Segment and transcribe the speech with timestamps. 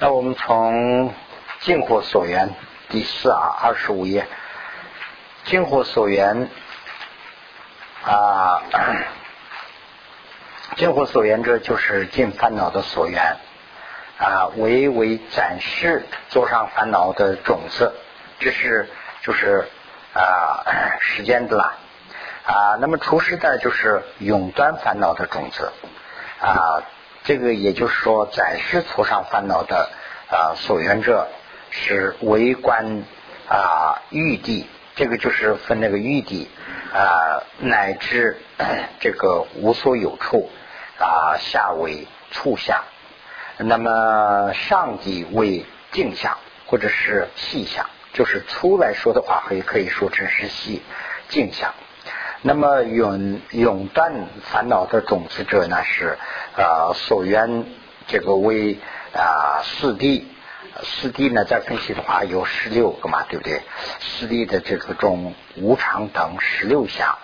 [0.00, 1.12] 那我们从
[1.58, 2.54] 净火所缘
[2.88, 4.28] 第四啊二十五页，
[5.42, 6.48] 净火所缘
[8.04, 8.62] 啊，
[10.76, 13.38] 净火所缘者就是尽烦恼的所缘
[14.20, 17.92] 啊，为为展示坐上烦恼的种子，
[18.38, 18.88] 这是
[19.22, 19.68] 就是
[20.14, 20.62] 啊
[21.02, 21.74] 时间的啦
[22.46, 25.72] 啊，那么除世的就是永断烦恼的种子
[26.40, 26.84] 啊。
[27.28, 29.90] 这个也就是说，暂时挫上烦恼的
[30.30, 31.28] 啊所缘者
[31.68, 33.02] 是为观
[33.46, 36.48] 啊欲地，这个就是分那个欲地
[36.90, 38.40] 啊乃至
[38.98, 40.50] 这个无所有处
[40.98, 42.82] 啊下为处相，
[43.58, 50.80] 那么上地为镜相或者是细相，就是粗来说的话，可以可以说成是细
[51.28, 51.74] 镜相。
[52.42, 56.16] 那么永永断烦恼的种子者呢是
[56.56, 57.64] 啊所缘
[58.06, 58.78] 这个为
[59.12, 60.22] 啊四谛，
[60.82, 63.62] 四谛呢再分析的话有十六个嘛，对不对？
[63.98, 67.18] 四谛的这个中无常等十六相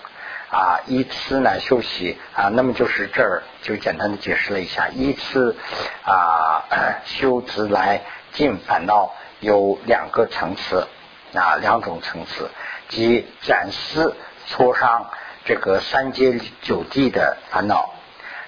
[0.51, 5.55] 啊，依次呢修习啊，那么就是这儿就简单的解释了一下，依次
[6.03, 6.65] 啊
[7.05, 10.89] 修持来尽烦恼有两个层次
[11.35, 12.51] 啊两种层次，
[12.89, 14.13] 即暂时。
[14.47, 15.11] 挫伤
[15.45, 17.95] 这个三界九地的烦恼，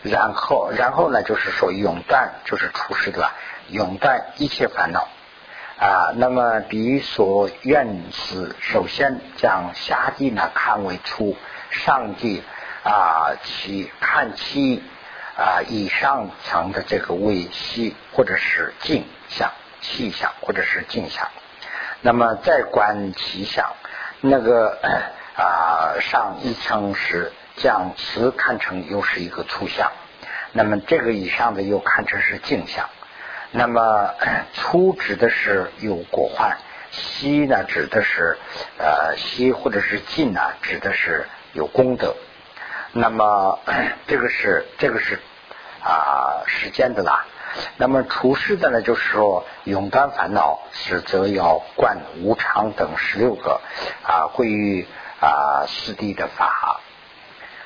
[0.03, 3.31] 然后，然后呢，就是说永断，就是出世的
[3.69, 5.09] 永断一切烦恼
[5.79, 6.13] 啊。
[6.17, 11.37] 那么，比所愿是首先将下地呢看为出，
[11.71, 12.43] 上地
[12.83, 14.83] 啊其看其
[15.37, 19.51] 啊以上层的这个为息，或者是镜相、
[19.81, 21.29] 气象，或者是镜像。
[22.01, 23.75] 那么再观其相，
[24.21, 24.79] 那个。
[25.37, 29.93] 啊，上一层时将词看成又是一个粗相，
[30.53, 32.89] 那么这个以上的又看成是镜相。
[33.51, 34.15] 那么
[34.55, 36.57] 粗指的是有果患，
[36.91, 38.39] 细呢指的是
[38.79, 42.17] 呃细或者是近呢指的是有功德。
[42.93, 43.59] 那么
[44.09, 45.21] 这个是这个是
[45.83, 47.27] 啊时间的啦。
[47.77, 53.61] 那么除世的呢，就是说永断烦恼是则要观无常等十六个
[54.03, 54.87] 啊会于。
[55.27, 56.81] 啊，四谛的法，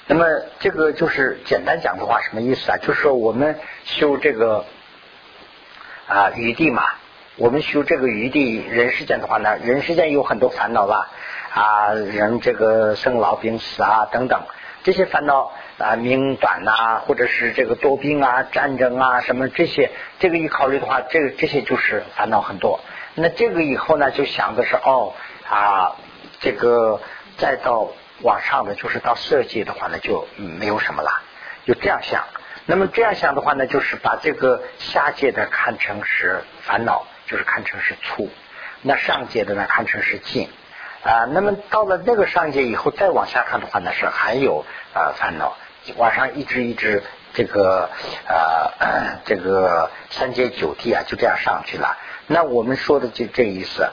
[0.06, 0.24] 那么
[0.60, 2.78] 这个就是简单讲的话，什么意思啊？
[2.78, 4.64] 就是说我们修这个
[6.08, 6.84] 啊余地嘛，
[7.36, 11.10] 我们修这个余地人世间的话呢，人世间有很多烦恼吧
[11.52, 14.40] 啊，人这个生老病死啊等等，
[14.82, 22.80] 这些烦恼啊命短呐，或者是这个多病啊、战争啊什么这些，这个一考虑的话，这个这些就是烦恼很多。
[23.16, 25.12] 那这个以后呢，就想的是哦
[25.46, 25.96] 啊
[26.40, 27.02] 这个。
[27.38, 27.88] 再到
[28.22, 31.22] 往上的，就是到色界的话呢，就没有什么了，
[31.66, 32.24] 就这样想。
[32.66, 38.28] 那么这样想的话呢，就是把这个下界的看成是烦恼，就是看成是粗；
[38.82, 40.48] 那上界的呢，看成是净
[41.02, 41.24] 啊。
[41.32, 45.56] 那么到了那个上界以后，再往下看的话呢，是还有啊烦恼，
[45.96, 47.02] 往上一直一直
[47.32, 47.88] 这个
[48.28, 51.96] 呃 这个三界九地啊，就这样上去了。
[52.26, 53.88] 那我们说的就这意思。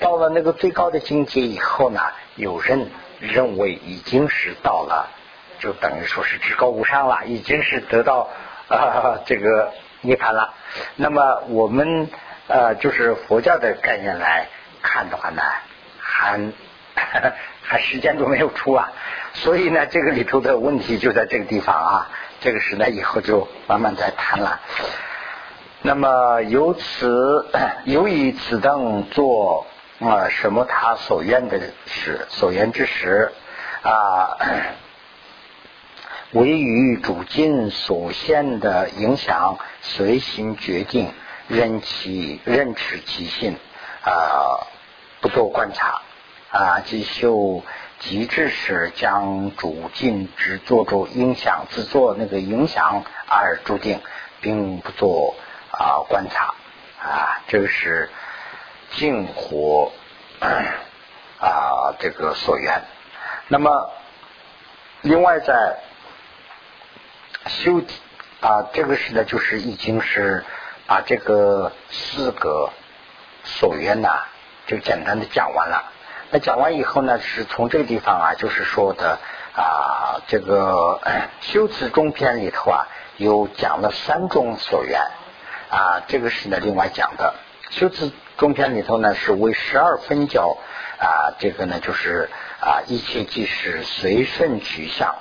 [0.00, 2.00] 到了那个最高的境界以后呢，
[2.34, 2.90] 有人
[3.20, 5.10] 认为已经是到了，
[5.58, 8.30] 就等于说是至高无上了，已经是得到
[8.68, 10.54] 啊这个涅槃了。
[10.96, 12.08] 那么我们
[12.48, 14.46] 呃就是佛教的概念来
[14.80, 15.42] 看的话呢，
[15.98, 16.40] 还
[17.62, 18.90] 还时间都没有出啊，
[19.34, 22.08] 所以呢这个里头的问题就在这个地方啊，
[22.40, 24.60] 这个时代以后就慢慢再谈了。
[25.82, 27.46] 那么由此
[27.84, 29.66] 由于此等做。
[30.00, 33.32] 啊，什么他所愿的事，所愿之时
[33.82, 34.38] 啊，
[36.32, 41.12] 为于主境所现的影响，随心决定，
[41.48, 43.58] 任其任持其性
[44.02, 44.64] 啊，
[45.20, 46.00] 不做观察
[46.50, 47.62] 啊，即修
[47.98, 54.00] 极致时，将主境之作着影响，制作那个影响而注定，
[54.40, 55.36] 并不做
[55.70, 56.54] 啊观察
[57.02, 58.08] 啊，这个是。
[58.92, 59.92] 净火
[60.40, 62.82] 啊，这个所缘。
[63.48, 63.90] 那么，
[65.02, 65.78] 另外在
[67.46, 67.82] 修
[68.40, 70.44] 啊，这个是呢，就是已经是
[70.86, 72.70] 把这个四个
[73.44, 74.24] 所缘呐，
[74.66, 75.92] 就简单的讲完了。
[76.30, 79.18] 那讲完以后呢，是从这个地方啊，就是说的
[79.54, 81.00] 啊，这个
[81.40, 82.86] 修辞中篇里头啊，
[83.16, 85.02] 有讲了三种所缘
[85.70, 87.34] 啊，这个是呢另外讲的
[87.70, 88.10] 修辞。
[88.40, 90.56] 中篇里头呢是为十二分教
[90.98, 95.14] 啊，这个呢就是啊一切即是随顺取向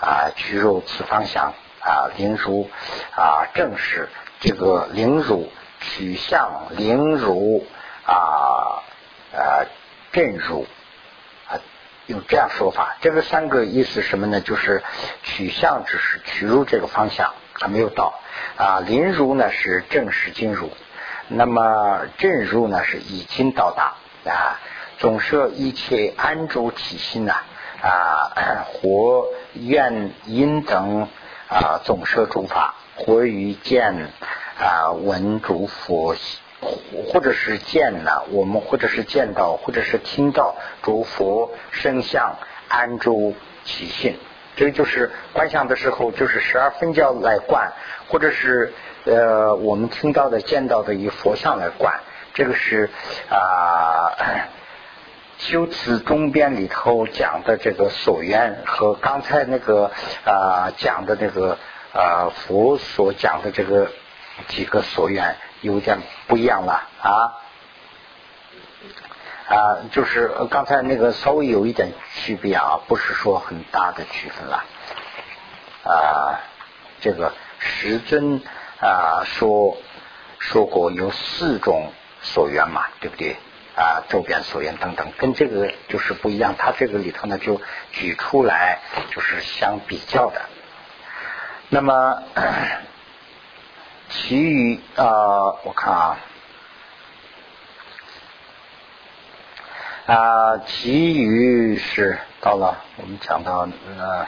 [0.00, 2.70] 啊，取入此方向啊，灵如
[3.16, 4.08] 啊正是
[4.38, 5.50] 这个灵如
[5.80, 7.66] 取向、灵如
[8.06, 8.84] 啊
[9.32, 9.66] 呃
[10.12, 10.64] 正如
[11.48, 11.58] 啊，
[12.06, 12.98] 有这样说法。
[13.00, 14.40] 这个三个意思什么呢？
[14.40, 14.84] 就是
[15.24, 18.14] 取向只是取入这个方向还没有到
[18.56, 20.70] 啊，灵如呢是正式进入，
[21.30, 23.94] 那么正如呢是已经到达
[24.30, 24.60] 啊。
[24.98, 27.32] 总摄一切安住体心呐
[27.80, 28.28] 啊，
[28.68, 31.08] 活愿因等
[31.48, 34.10] 啊，总摄诸法，或于见
[34.58, 36.14] 啊闻诸佛，
[37.08, 42.36] 或者是见呢，我们或者是见到，或者是听到诸佛圣相
[42.68, 43.34] 安住
[43.64, 44.18] 其心，
[44.56, 47.72] 这个就是观想的时候，就是十二分教来观，
[48.08, 48.72] 或者是
[49.04, 52.00] 呃我们听到的、见到的以佛像来观，
[52.34, 52.90] 这个是
[53.28, 54.12] 啊。
[55.38, 59.90] 修辞中边里头讲的这个所愿和刚才那个
[60.26, 61.56] 啊讲的那个
[61.94, 63.90] 啊佛所讲的这个
[64.48, 67.40] 几个所愿有点不一样了啊
[69.50, 74.64] 啊就是刚才那个稍微有一点区别啊，不是说很大的区分了
[75.84, 76.38] 啊
[77.00, 78.40] 这个时尊
[78.80, 79.76] 啊说
[80.38, 81.92] 说过有四种
[82.22, 83.36] 所缘嘛，对不对？
[83.76, 86.54] 啊，周边所缘等等，跟这个就是不一样。
[86.58, 87.60] 他这个里头呢，就
[87.92, 88.80] 举出来
[89.10, 90.42] 就是相比较的。
[91.70, 92.22] 那么，
[94.10, 95.04] 其余啊，
[95.64, 96.18] 我看啊，
[100.10, 104.26] 啊，其余是到了我们讲到呃，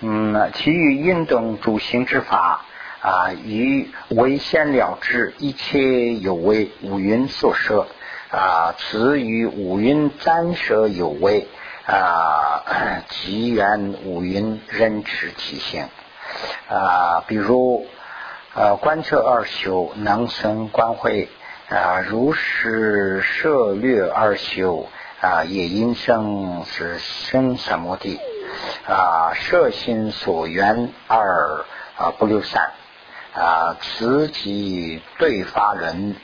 [0.00, 2.64] 嗯，其余运动主行之法。
[3.02, 7.86] 啊，以为先了之，一切有为五云所摄
[8.30, 11.46] 啊，此与五云暂舍有为
[11.86, 15.88] 啊，即缘五云认知其性
[16.70, 17.24] 啊。
[17.26, 17.86] 比如
[18.54, 21.28] 呃，观测二修能生观会
[21.72, 24.88] 啊，如是涉略二修
[25.22, 28.20] 啊，也因生是生什么地
[28.86, 29.32] 啊？
[29.34, 31.64] 摄心所缘二
[31.96, 32.72] 啊，不留散。
[33.34, 36.16] 啊，此即对发人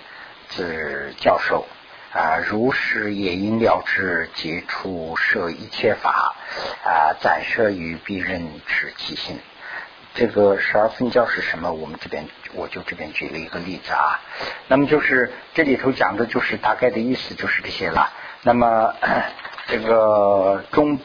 [0.51, 1.67] 之教授
[2.13, 6.37] 啊，如是也应了之，即出设一切法
[6.85, 9.41] 啊，暂设于必人之其心。
[10.19, 11.71] 这个十二分教是什么？
[11.73, 14.21] 我们这边我就这边举了一个例子啊。
[14.67, 18.13] 那么就是这里头讲的就是大概的意思就是这些了。
[18.43, 18.95] 那么
[19.69, 20.99] 这个中。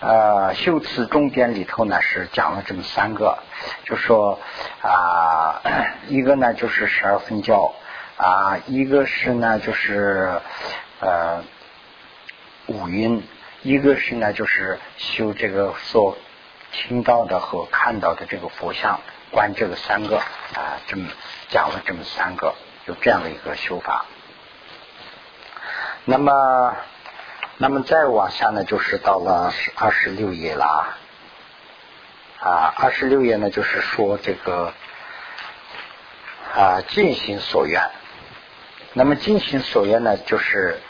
[0.00, 3.38] 呃，修辞中间里头呢是讲了这么三个，
[3.84, 4.38] 就说
[4.82, 5.62] 啊，
[6.08, 7.72] 一个呢就是十二分教
[8.18, 10.40] 啊，一个是呢就是
[11.00, 11.42] 呃
[12.66, 13.22] 五音，
[13.62, 16.18] 一个是呢就是修这个所
[16.74, 19.00] 听到的和看到的这个佛像
[19.30, 21.08] 观这个三个啊，这么
[21.48, 22.54] 讲了这么三个，
[22.86, 24.04] 有这样的一个修法。
[26.04, 26.76] 那么。
[27.56, 30.96] 那么再往下呢，就是到了二十六页了
[32.40, 32.74] 啊。
[32.76, 34.74] 二十六页呢，就是说这个
[36.52, 37.80] 啊，尽心所愿。
[38.92, 40.80] 那么尽心所愿呢，就是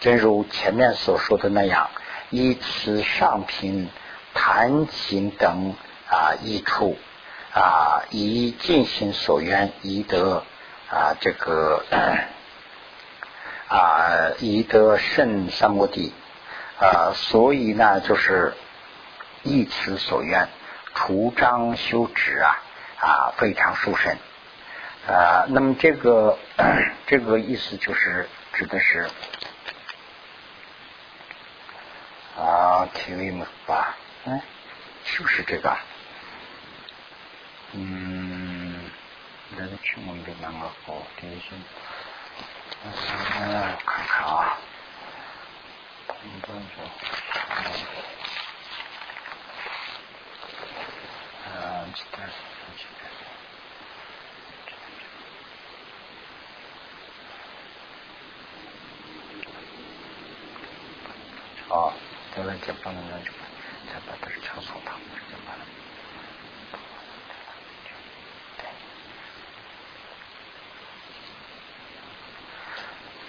[0.00, 1.90] 正如前面所说的那样，
[2.30, 3.90] 以此上品、
[4.38, 5.74] 弹琴等
[6.08, 6.96] 啊益处
[7.52, 10.44] 啊，以尽心所愿，以得
[10.88, 11.84] 啊这个。
[13.68, 16.14] 啊，以得胜三摩地
[16.80, 18.54] 啊，所以呢，就是
[19.42, 20.48] 一此所愿，
[20.94, 22.62] 除章修止啊
[22.98, 24.16] 啊，非常殊胜
[25.06, 25.44] 啊。
[25.48, 26.38] 那么这个
[27.06, 29.06] 这个意思就是指的是
[32.38, 33.96] 啊，体位嘛吧？
[34.24, 34.42] 哎，
[35.04, 35.78] 是不是这个？
[37.72, 38.90] 嗯，
[39.50, 41.46] 那个去问的那个好，听一下。
[42.84, 42.92] 嗯，
[43.84, 44.58] 看看啊，
[46.08, 46.60] 嗯，多少？
[51.46, 52.28] 嗯，几点？
[52.76, 53.10] 几点？
[61.68, 61.92] 好，
[62.34, 63.36] 再来接帮人家去，再
[63.86, 65.64] 再把这枪送他，就完了。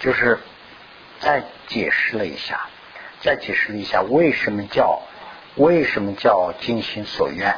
[0.00, 0.38] 就是
[1.20, 2.68] 再解释了一下，
[3.20, 5.02] 再解释了一下为什么叫
[5.56, 7.56] 为什么叫尽心所愿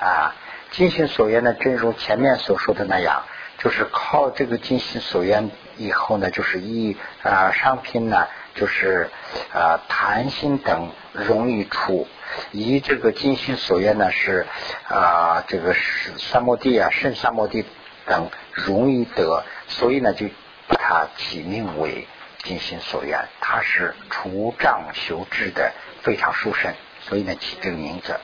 [0.00, 0.34] 啊？
[0.72, 3.22] 尽心所愿呢，正如前面所说的那样，
[3.58, 8.26] 就是靠这个尽心所愿以后呢，就是一啊商品呢，
[8.56, 9.08] 就是
[9.54, 12.08] 啊弹性等容易出
[12.52, 14.46] 以这个金心所愿呢是
[14.88, 17.64] 啊这个是三摩地啊圣三摩地
[18.06, 20.26] 等容易得，所以呢就
[20.68, 22.06] 把它起名为
[22.42, 23.28] 金心所愿。
[23.40, 28.18] 它是除障修智的非常殊胜，所以呢起这个名字。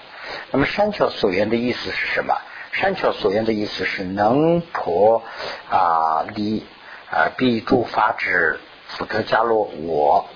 [0.50, 2.34] 那么山桥所愿的意思是什么？
[2.72, 5.22] 山桥所愿的意思是能破
[5.68, 6.64] 啊离
[7.10, 10.28] 啊必诸法之福特迦罗我，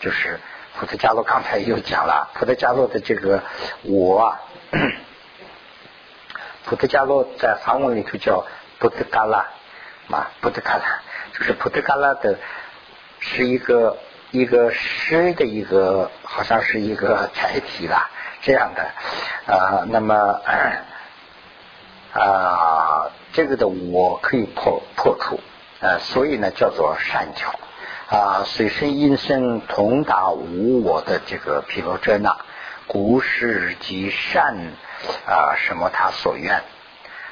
[0.00, 0.40] 就是
[0.78, 3.42] 普特迦罗刚才又讲了普特迦罗的这个
[3.82, 4.40] 我啊，
[6.66, 8.46] 普特迦罗在梵文里头叫
[8.78, 9.46] 布特嘎拉
[10.08, 11.02] 嘛，布特嘎拉
[11.32, 12.38] 就是普特嘎拉的
[13.20, 13.98] 是一个
[14.30, 18.10] 一个诗的一个好像是一个 载体啦，
[18.40, 18.82] 这样的
[19.52, 20.40] 啊，那么。
[22.12, 25.40] 啊，这个的我可以破破除，
[25.80, 27.58] 呃，所以呢叫做善巧
[28.12, 32.36] 啊，水身阴身同达无我的这个毗罗遮那，
[32.86, 34.54] 故事即善
[35.26, 36.62] 啊，什么他所愿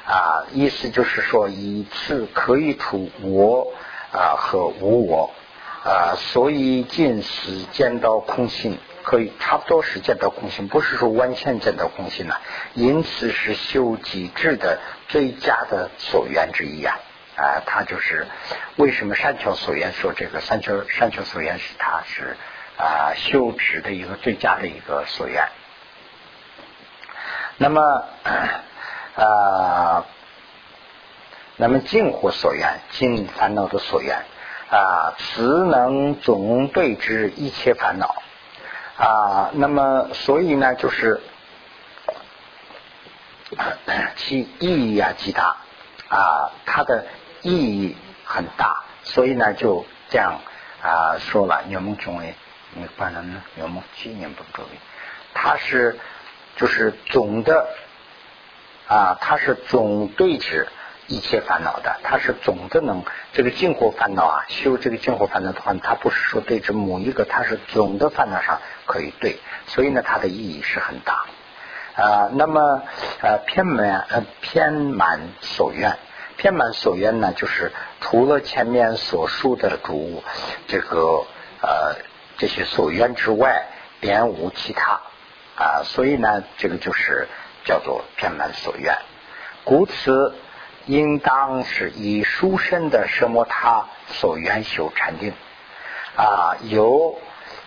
[0.07, 3.71] 啊，意思就是说以此可以除我
[4.11, 5.29] 啊和无我
[5.85, 8.79] 啊，所以尽时见到空性。
[9.03, 12.39] 可以差不多是见到空性，不是说完全见到空性了。
[12.75, 16.99] 因此是修极致的最佳的所缘之一啊！
[17.35, 18.27] 啊，他就是
[18.75, 22.35] 为什么山桥所缘说这个山桥山桥所缘是他是
[22.77, 25.47] 啊修持的一个最佳的一个所愿。
[27.57, 27.81] 那么
[29.15, 30.05] 啊，
[31.57, 34.17] 那么净火所愿，尽烦恼的所愿
[34.69, 38.15] 啊，此能总对之一切烦恼。
[38.97, 41.21] 啊，那么所以呢，就是
[44.15, 45.57] 其意义啊极大
[46.11, 47.05] 啊，它的
[47.41, 50.41] 意义很大，所以呢就这样
[50.83, 51.63] 啊说了。
[51.69, 52.35] 圆梦中为，
[52.73, 53.41] 你办了呢？
[53.55, 54.69] 牛梦纪念不周围，
[55.33, 55.97] 它是
[56.57, 57.65] 就是总的
[58.87, 60.67] 啊，它是总对治
[61.07, 68.59] 一切烦恼的，它是总的能这个净火烦恼啊，修这个净火烦恼的话，它不是说对治某一个，它是总的烦恼上。
[68.85, 71.25] 可以对，所以呢，它的意义是很大
[71.95, 72.29] 啊。
[72.33, 72.83] 那么
[73.21, 75.97] 呃，偏满呃偏满所愿，
[76.37, 80.23] 偏满所愿呢，就是除了前面所述的主
[80.67, 81.25] 这个
[81.61, 81.95] 呃
[82.37, 83.65] 这些所愿之外，
[83.99, 85.01] 别无其他
[85.55, 85.83] 啊。
[85.83, 87.27] 所以呢，这个就是
[87.65, 88.95] 叫做偏满所愿。
[89.63, 90.35] 故此，
[90.85, 95.33] 应当是以书生的什么他所愿修禅定
[96.15, 97.19] 啊，有。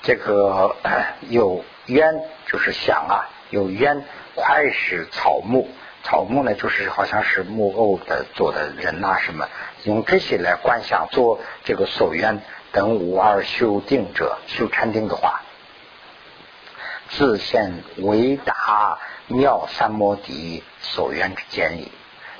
[0.07, 0.76] 这个
[1.31, 4.02] 有渊就是想啊，有渊
[4.34, 5.68] 快使草木，
[6.02, 9.49] 草木呢就是好像是木偶的做的人呐什么，
[9.84, 12.40] 用这些来观想做这个所缘
[12.73, 15.42] 等五二修定者修禅定的话，
[17.11, 21.92] 自现维达妙三摩底所缘之间矣。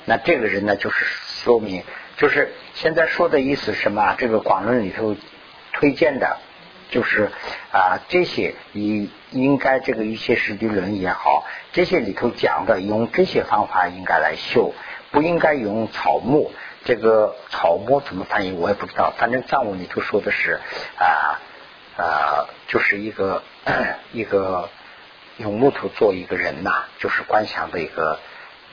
[0.03, 1.83] 那这个人呢，就是说明，
[2.17, 4.15] 就是现在说的意思什么？
[4.17, 5.15] 这个广论里头
[5.71, 6.39] 推荐的。
[6.89, 7.31] 就是
[7.71, 14.73] 啊，这些你应该这个一些实地论也好，这些里头讲的用这些方法应该来修，
[15.11, 16.51] 不应该用草木。
[16.85, 20.59] 这个草木怎么翻译我也不知道，反正藏文里头说的是
[20.99, 21.41] 啊
[21.97, 23.41] 啊，就是一个
[24.11, 24.69] 一个
[25.37, 28.19] 用木头做一个人呐，就是观想的一个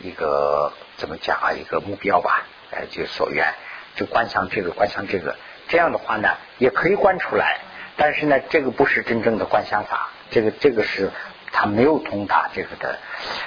[0.00, 3.54] 一个怎么讲啊，一个目标吧，哎，就所愿，
[3.96, 5.36] 就观想这个观想这个，
[5.68, 7.60] 这样的话呢，也可以观出来。
[7.96, 11.10] 但是呢，这个不是真正的观想法，这个这个是
[11.52, 12.98] 他没有通达这个的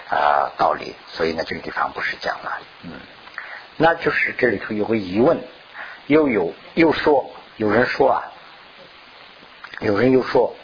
[0.10, 2.92] 啊道理，所以呢，这个地方不是讲了，嗯，
[3.78, 5.40] 那就是这里头有个疑问，
[6.08, 8.32] 又有又说，有人说啊，
[9.80, 10.56] 有人又说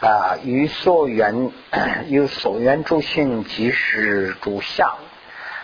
[0.00, 1.52] 啊，于所缘
[2.08, 4.96] 有所缘诸性即是诸相，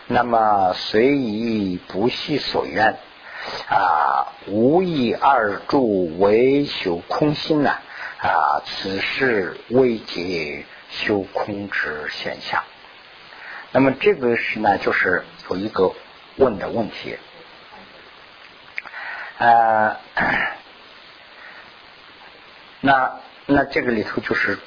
[0.06, 2.96] 那么随意不系所缘。
[3.68, 7.70] 啊，无以二助为修空心呢？
[8.18, 12.62] 啊，此事未解修空之现象。
[13.72, 15.92] 那么这个是呢，就是有一个
[16.36, 17.16] 问的问题。
[19.38, 19.96] 呃，
[22.80, 24.58] 那那这个里头就是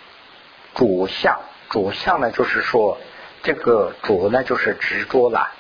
[0.74, 1.40] 主相，
[1.70, 2.98] 主相呢，就是说
[3.44, 5.52] 这个主呢，就是执着了。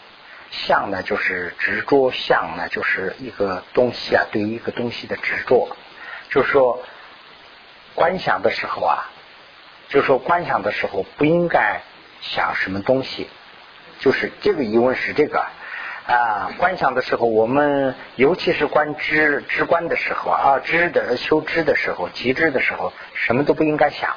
[0.65, 5.75] 相呢，就是执着；相呢，就是一个东西啊，对于一个东西的执着。
[6.29, 6.81] 就是说，
[7.93, 9.09] 观想的时候啊，
[9.89, 11.81] 就是说观想的时候不应该
[12.21, 13.27] 想什么东西。
[13.99, 15.45] 就是这个疑问是这个
[16.07, 24.15] 啊，观想的时候，我们尤其是观知知观的时候啊，知的修知的时候，极致的时候，什么都不应该想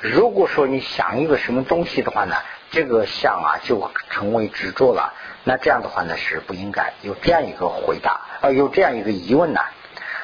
[0.00, 2.36] 如果说你想一个什么东西的话呢，
[2.72, 5.14] 这个相啊就成为执着了。
[5.44, 9.60] 那这样的话呢是不应该有这样一个回答，呃，有这样一个疑问呢。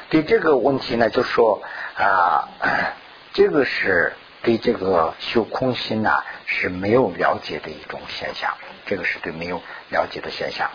[0.09, 1.61] 对这个问题呢，就说
[1.95, 2.49] 啊，
[3.33, 10.71] 这个是对这个修空心呢是没有了解的一种现象，这个是对没有了解的现象。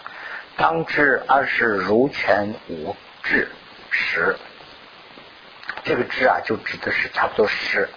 [0.57, 3.51] 当知二是如全无智
[3.91, 4.37] 识，
[5.83, 7.89] 这个知啊就指的是差不多是。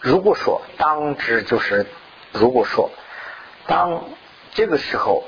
[0.00, 1.84] 如果说当知就是，
[2.32, 2.90] 如果说
[3.66, 4.04] 当
[4.54, 5.24] 这个时候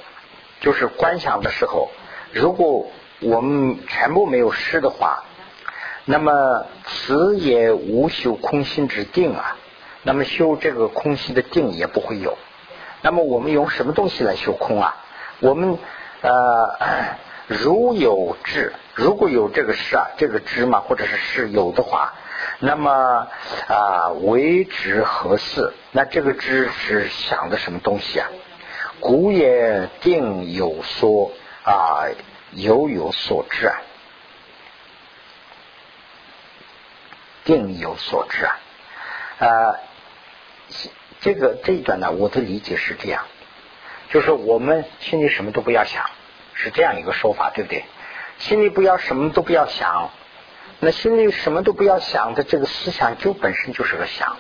[0.61, 1.91] 就是观想的时候，
[2.33, 2.91] 如果
[3.21, 5.25] 我们全部没有失的话，
[6.05, 9.57] 那么此也无修空心之定啊。
[10.05, 12.39] 那么修这个空心的定也不会有。
[13.03, 14.97] 那么我们用什么东西来修空啊？
[15.41, 15.79] 我们
[16.23, 16.79] 呃，
[17.47, 22.15] 如有智，如果有这个事啊，这个知嘛，或者是是有的话。
[22.61, 23.29] 那么
[23.69, 25.73] 啊，为之何事？
[25.93, 28.29] 那这个知是想的什么东西啊？
[28.99, 31.31] 古也定有所
[31.65, 32.09] 啊，
[32.51, 33.81] 有有所知啊，
[37.45, 38.59] 定有所知啊。
[39.39, 39.77] 啊，
[41.21, 43.25] 这个这一段呢，我的理解是这样，
[44.11, 46.11] 就是我们心里什么都不要想，
[46.55, 47.85] 是这样一个说法，对不对？
[48.39, 50.11] 心里不要什么都不要想。
[50.81, 54.37] 那心里什么都不要想的这个思想，就本身就是个想。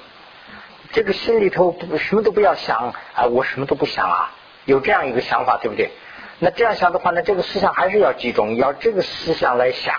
[0.92, 4.32] 这个心里头什么都不要想啊，我什么都不想啊，
[4.64, 5.90] 有这样一个想法，对不对？
[6.38, 9.94] 那这样想的话，那这个思想还是要集中，要这个思想来想。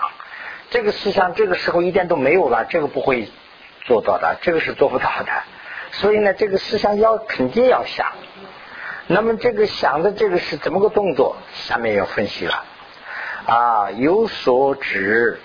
[0.70, 3.28] 这个思想这个时候一点都没有了，这个不会
[3.84, 5.32] 做到的，这个是做不到的。
[5.92, 8.12] 所以呢，这个思想要肯定要想。
[9.06, 11.36] 那么这个想的这个是怎么个动作？
[11.52, 12.64] 下面要分析了
[13.44, 15.38] 啊，有所指。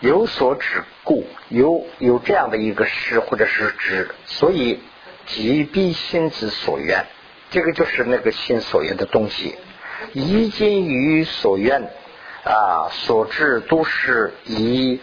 [0.00, 4.80] 有所指故，有有这样的一个事或者是指，所以
[5.26, 7.06] 即必心之所愿，
[7.50, 9.54] 这个就是那个心所愿的东西。
[10.12, 11.90] 一今于所愿
[12.44, 15.00] 啊所至都是以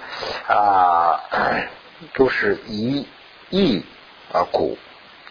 [0.47, 1.19] 啊
[2.13, 3.07] 都是以
[3.49, 3.83] 意
[4.31, 4.77] 啊故，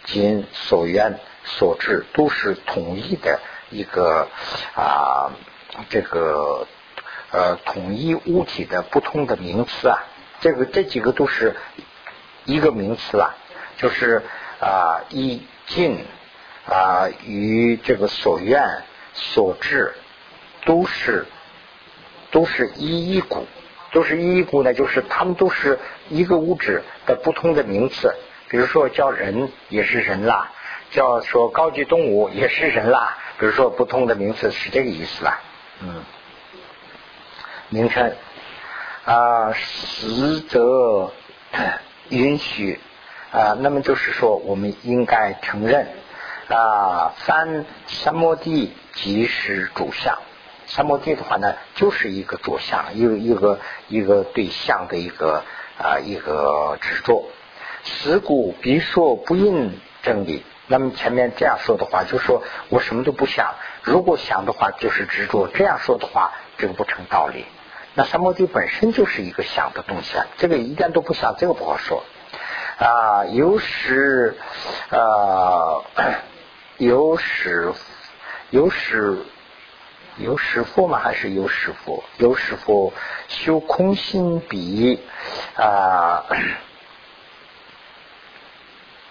[0.04, 3.38] 今所愿所至都是统一的
[3.70, 4.28] 一个
[4.74, 5.30] 啊
[5.88, 6.66] 这个。
[7.32, 10.02] 呃，统一物体的不同的名词啊，
[10.40, 11.54] 这个这几个都是
[12.44, 13.36] 一个名词啊，
[13.76, 14.22] 就是
[14.60, 16.04] 啊，意境
[16.66, 18.82] 啊与这个所愿
[19.14, 19.94] 所致
[20.64, 21.24] 都是
[22.32, 23.46] 都是一一股，
[23.92, 28.12] 都是一一股呢，就是他们都是一个物质的不同的名词。
[28.48, 30.50] 比如说叫人也是人啦，
[30.90, 35.38] 叫说高级动物也是人啦，比如说不同的名词是这个意思啦，
[35.80, 36.02] 嗯。
[37.70, 38.12] 名称
[39.04, 41.12] 啊，实则
[42.08, 42.78] 允许
[43.32, 45.86] 啊，那么就是说，我们应该承认
[46.48, 50.18] 啊，三三摩地即是主相。
[50.66, 55.44] 三摩地的话呢，就是一个主相，一个一个一个对象的一个
[55.78, 57.24] 啊一个执着。
[57.84, 60.44] 此故必说不应正理。
[60.66, 65.48] 那么前面这样说的话，就说我什么都不想，如果想的话就是执着。
[65.48, 67.46] 这样说的话，这个不成道理。
[67.94, 72.04] 那三摩地本身就是一个想的东西啊，这个一点都不想，这个不好说
[72.78, 73.24] 啊。
[73.26, 74.36] 有时
[74.90, 75.82] 啊，
[76.78, 77.72] 有时
[78.50, 79.18] 有时
[80.16, 81.00] 有始佛吗？
[81.02, 82.04] 还是有始佛？
[82.18, 82.92] 有始佛
[83.28, 85.00] 修空心比
[85.56, 86.24] 啊，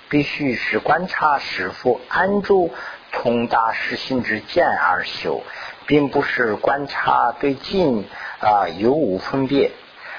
[0.07, 2.73] 必须是观察师傅安住
[3.11, 5.43] 通达实心之见而修，
[5.89, 8.07] 并不是观察对境。
[8.39, 9.69] 啊，有无分别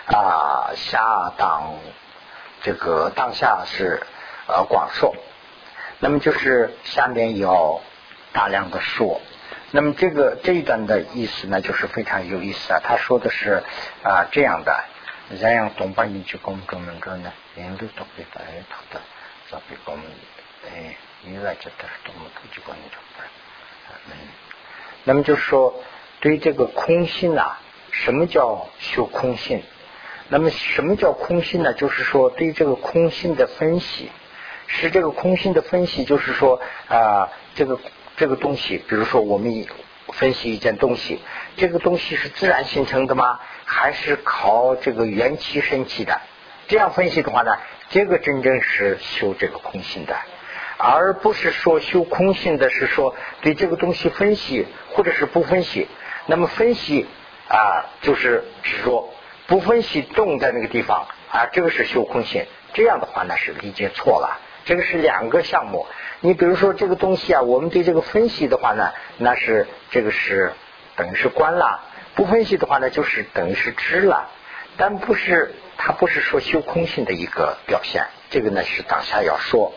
[0.04, 0.72] 啊？
[0.76, 1.72] 下当
[2.60, 4.02] 这个当下是
[4.46, 5.16] 呃广说，
[6.00, 7.80] 那么就是下面有
[8.34, 9.22] 大量的说。
[9.70, 12.80] 那么这个这一段的意思呢，就是非常有意思啊。
[12.84, 13.62] 他说的是
[14.02, 14.84] 啊这样的：
[15.40, 19.00] 然样东巴你去公中门中呢，人都都被白头的，
[19.50, 19.96] 早被公
[20.66, 22.98] 哎，你来这的东门都去公你中
[24.10, 24.12] 嗯，
[25.04, 25.74] 那么就是说
[26.20, 27.60] 对这个空性啊。
[27.92, 29.62] 什么叫修空性？
[30.28, 31.74] 那么什么叫空性呢？
[31.74, 34.08] 就是说对这个空性的分析，
[34.68, 37.80] 是这个空性的分析，就是说啊，这个
[38.16, 39.66] 这个东西，比如说我们
[40.12, 41.20] 分析一件东西，
[41.56, 43.40] 这个东西是自然形成的吗？
[43.64, 46.20] 还是靠这个元气生起的？
[46.68, 47.56] 这样分析的话呢，
[47.88, 50.16] 这个真正是修这个空性的，
[50.82, 55.86] 而不是说修空性的是说对这个东西分析，或者是不分析。
[56.26, 57.06] 那么分析。
[57.52, 59.12] 啊，就是执着，
[59.48, 64.38] 不分析动在那个地方啊，这个是修空性，这样的话呢是理解错了。
[64.64, 65.84] 这个是两个项目。
[66.20, 70.52] 你比如说这个东西啊，我们对这个分析的话呢，那是这个是
[70.94, 71.80] 等于是观了；
[72.14, 74.30] 不分析的话呢，就是等于是知了。
[74.76, 78.06] 但不是，它不是说修空性的一个表现。
[78.30, 79.72] 这个呢是当下要说。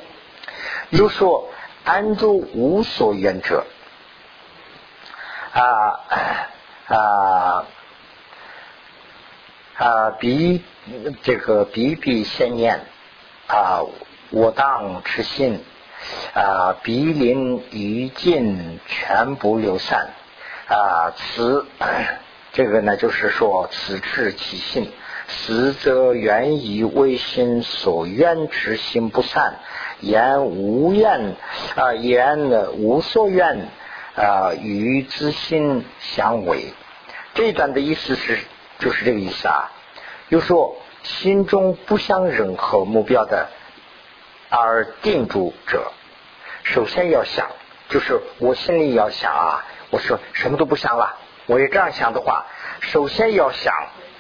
[0.90, 1.50] 又说
[1.84, 3.66] 安住无所愿者
[5.54, 6.00] 啊
[6.88, 7.66] 啊
[9.76, 10.64] 啊，比
[11.24, 12.82] 这个比比先念
[13.48, 13.82] 啊，
[14.30, 15.64] 我当持心
[16.34, 20.10] 啊，鼻临于尽全部流散
[20.68, 21.66] 啊，此
[22.52, 24.92] 这个呢就是说此至其心，
[25.28, 29.56] 实则源于为心所愿之心不散。
[30.04, 31.36] 言无愿
[31.76, 33.70] 啊，言无所愿
[34.16, 36.74] 啊，与之心相违。
[37.34, 38.38] 这一段的意思是，
[38.80, 39.72] 就是这个意思啊。
[40.28, 43.48] 又说心中不想任何目标的
[44.50, 45.94] 而定住者，
[46.64, 47.48] 首先要想，
[47.88, 51.18] 就是我心里要想啊，我说什么都不想了。
[51.46, 52.46] 我也这样想的话，
[52.82, 53.74] 首先要想，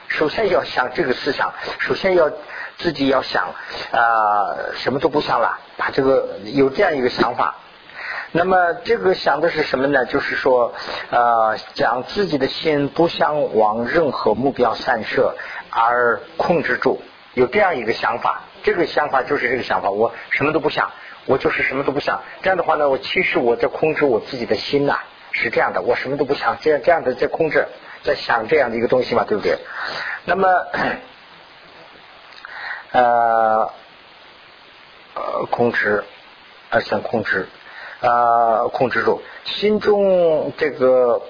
[0.07, 2.31] 首先要想这个思想，首先要。
[2.77, 3.53] 自己要想
[3.91, 7.55] 啊，什么都不想了，把这个有这样一个想法。
[8.35, 10.05] 那么这个想的是什么呢？
[10.05, 10.73] 就是说，
[11.11, 15.35] 呃，将自己的心不想往任何目标散射，
[15.69, 16.99] 而控制住，
[17.35, 18.41] 有这样一个想法。
[18.63, 20.89] 这个想法就是这个想法，我什么都不想，
[21.25, 22.21] 我就是什么都不想。
[22.41, 24.97] 这样的话呢，我其实我在控制我自己的心呐，
[25.31, 27.67] 是这样的，我什么都不想，这样这样的在控制，
[28.01, 29.59] 在想这样的一个东西嘛，对不对？
[30.25, 30.47] 那么。
[32.93, 33.71] 呃，
[35.15, 36.03] 呃，控制，
[36.69, 37.47] 而先控制，
[38.01, 41.23] 呃，控制住心中这个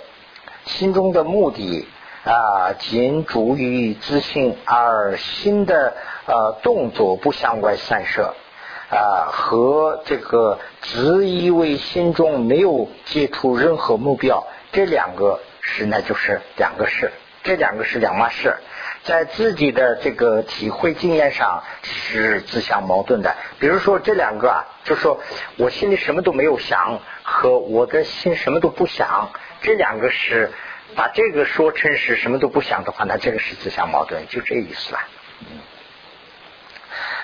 [0.66, 1.88] 心中的目的
[2.26, 5.96] 啊，仅主于自信，而心的
[6.26, 8.34] 呃动作不向外散射
[8.90, 17.10] 啊，和这个自以为心中没有接触任何目标，这两个是呢，就是两个事，
[17.42, 18.58] 这两个是两码事。
[19.04, 23.36] 在自己的这个体会经验上是自相矛盾的。
[23.60, 25.20] 比如说这两个啊，就说
[25.58, 29.30] 我心里什么都没有想，和我的心什么都不想，
[29.62, 30.52] 这两个是
[30.96, 35.00] 把这个说成是什么都不想的话，那这个是自相矛盾，就这意思了。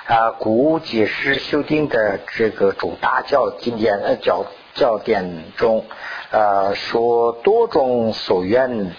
[0.07, 5.85] 啊，古解释修订的这个主大教经典呃教教典中，
[6.31, 8.93] 呃说多种所愿。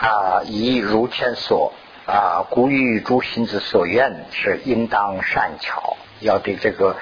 [0.00, 1.72] 啊，以如前所
[2.06, 5.96] 啊，故欲诸心之所愿，是应当善巧。
[6.20, 6.96] 要对这个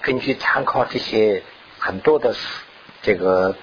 [0.00, 1.42] 根据参考这些
[1.78, 2.34] 很多的
[3.02, 3.54] 这个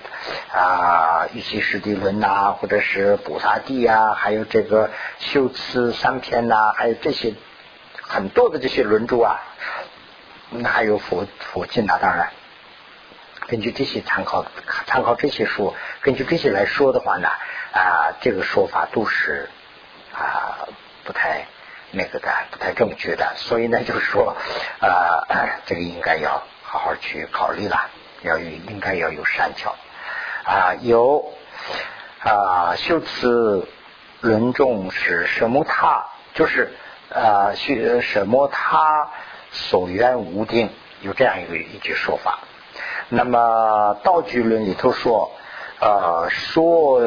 [0.54, 7.34] 啊，一些师地论呐，或者是菩萨地啊，还有这个修辞三篇呐，还有这些
[8.02, 9.40] 很多的这些论著啊，
[10.50, 12.32] 那还有佛佛经啊，当然
[13.50, 14.46] 根据这些参考
[14.86, 17.30] 参考这些书，根据这些来说的话呢。
[17.72, 19.48] 啊，这个说法都是
[20.12, 20.68] 啊
[21.04, 21.46] 不太
[21.92, 23.36] 那个的，不太正确的。
[23.36, 24.36] 所以呢，就是说
[24.80, 25.22] 啊，
[25.68, 27.92] 这个应该要好好去考虑了，
[28.24, 29.76] 要有应该要有善巧
[30.46, 31.32] 啊，有
[32.22, 33.68] 啊修辞
[34.22, 36.74] 论中是什么他就是
[37.14, 39.12] 啊修什么他
[39.52, 42.40] 所愿无定，有这样一个一句说法。
[43.10, 45.32] 那么道具论里头说
[45.80, 47.02] 啊说。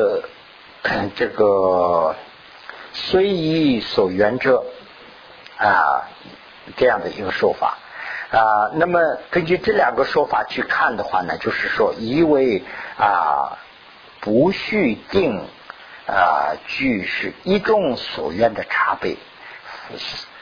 [1.15, 2.17] 这个
[2.93, 4.65] 随意所缘者
[5.57, 6.11] 啊，
[6.77, 7.79] 这样的一个说法
[8.33, 8.73] 啊。
[8.75, 8.99] 那么
[9.31, 12.65] 根据这两个说法去看的话呢，就是说，一为
[12.99, 13.59] 啊
[14.21, 15.39] 不续定
[16.09, 19.17] 啊具是一众所愿的差别，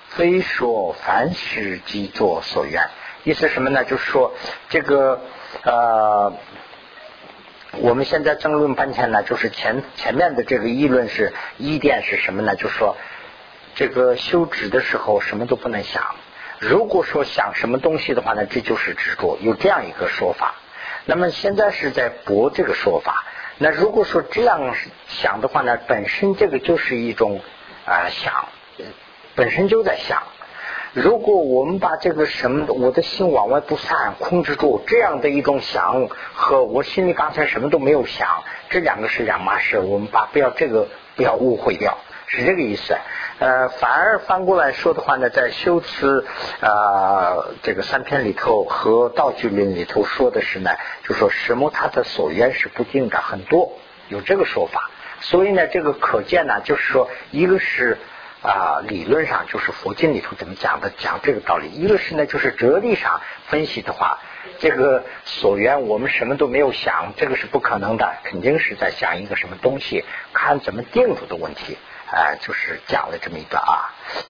[0.08, 2.88] 非说凡事即作所愿。
[3.24, 3.84] 意思什么呢？
[3.84, 4.32] 就是说
[4.68, 5.20] 这个
[5.64, 6.32] 呃。
[7.78, 12.56] 我们现在争论半天呢，就是前前面的这个议论是一点是什么呢？
[12.56, 12.96] 就说
[13.76, 16.16] 这个修止的时候什么都不能想。
[16.58, 20.56] 如果说想什么东西的话呢，这就是执着，有这样一个说法。
[21.04, 23.24] 那么现在是在驳这个说法。
[23.58, 24.74] 那如果说这样
[25.06, 27.40] 想的话呢，本身这个就是一种
[27.86, 28.48] 啊想，
[29.36, 30.24] 本身就在想。
[30.92, 39.78] 如果我们把这个什么，我的心往外不散，控制住这样的一种想，和我心里刚才什么都没有想，这两个是两码事。
[39.78, 42.96] 我们把不要这个不要误会掉，是这个意思。
[43.38, 46.26] 呃，反而翻过来说的话呢，在修辞
[46.60, 50.70] 啊这个三篇里头和道具论里头说的是呢，
[51.04, 53.74] 就说什么他的所愿是不定的，很多
[54.08, 54.90] 有这个说法。
[55.20, 57.96] 所以呢，这个可见呢，就是说一个是。
[58.42, 64.18] 啊理论上就是佛经里头怎么讲的，讲这个道理；一个是呢，就是哲理上分析的话，
[64.58, 71.76] 这个所缘我们什么都没有想，这个是不可能的，肯定是在想一个什么东西，看怎么定住的问题。
[72.12, 73.94] 哎，就是讲了这么一段啊。